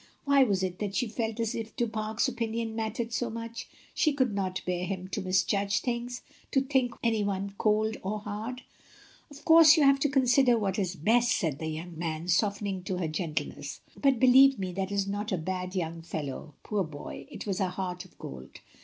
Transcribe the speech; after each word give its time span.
Why 0.25 0.41
was 0.43 0.63
it 0.63 0.79
that 0.79 0.95
she 0.95 1.07
felt 1.07 1.39
as 1.39 1.53
if 1.53 1.75
Du 1.75 1.87
Fare's 1.87 2.27
opinion 2.27 2.75
mattered 2.75 3.13
so 3.13 3.29
much? 3.29 3.69
She 3.93 4.13
could 4.13 4.33
not 4.33 4.63
bear 4.65 4.83
him 4.85 5.07
to 5.09 5.21
misjudge 5.21 5.79
things; 5.81 6.23
to 6.49 6.61
think 6.61 6.95
any 7.03 7.23
one 7.23 7.53
cold, 7.59 7.97
or 8.01 8.17
hard. 8.21 8.63
"Of 9.29 9.45
course 9.45 9.77
you 9.77 9.83
have 9.83 9.99
to 9.99 10.09
consider 10.09 10.57
what 10.57 10.79
is 10.79 10.95
best," 10.95 11.31
said 11.37 11.59
the 11.59 11.67
young 11.67 11.99
man, 11.99 12.27
softening 12.29 12.81
to 12.85 12.97
her 12.97 13.07
gentleness; 13.07 13.81
but 13.95 14.19
believe 14.19 14.57
me 14.57 14.73
that 14.73 14.91
is 14.91 15.05
not 15.07 15.31
a 15.31 15.37
bad 15.37 15.75
young 15.75 16.01
fellow. 16.01 16.55
Poor 16.63 16.83
boy, 16.83 17.27
it 17.29 17.45
was 17.45 17.59
a 17.59 17.69
heart 17.69 18.03
of 18.03 18.17
gold. 18.17 18.59